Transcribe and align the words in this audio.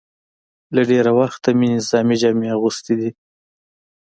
له 0.75 0.81
ډېره 0.91 1.11
وخته 1.19 1.49
مې 1.57 1.67
نظامي 1.75 2.15
جامې 2.21 2.47
اغوستې 2.55 2.93
وې. 2.99 3.09